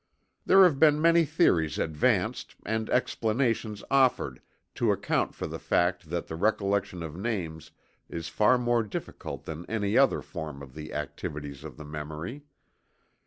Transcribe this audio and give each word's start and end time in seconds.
There 0.47 0.63
have 0.63 0.79
been 0.79 0.99
many 0.99 1.25
theories 1.25 1.77
advanced, 1.77 2.55
and 2.65 2.89
explanations 2.89 3.83
offered 3.91 4.41
to 4.73 4.91
account 4.91 5.35
for 5.35 5.45
the 5.45 5.59
fact 5.59 6.09
that 6.09 6.25
the 6.25 6.35
recollection 6.35 7.03
of 7.03 7.15
names 7.15 7.69
is 8.09 8.27
far 8.27 8.57
more 8.57 8.81
difficult 8.81 9.45
than 9.45 9.63
any 9.69 9.99
other 9.99 10.23
form 10.23 10.63
of 10.63 10.73
the 10.73 10.91
activities 10.91 11.63
of 11.63 11.77
the 11.77 11.85
memory. 11.85 12.45